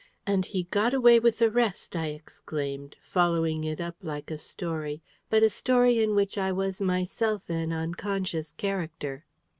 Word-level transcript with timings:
"And 0.25 0.47
he 0.47 0.63
got 0.63 0.95
away 0.95 1.19
with 1.19 1.37
the 1.37 1.51
rest!" 1.51 1.95
I 1.95 2.07
exclaimed, 2.07 2.95
following 3.03 3.63
it 3.63 3.79
up 3.79 3.97
like 4.01 4.31
a 4.31 4.39
story, 4.39 5.03
but 5.29 5.43
a 5.43 5.49
story 5.51 5.99
in 5.99 6.15
which 6.15 6.39
I 6.39 6.51
was 6.51 6.81
myself 6.81 7.47
an 7.51 7.71
unconscious 7.71 8.51
character. 8.53 9.25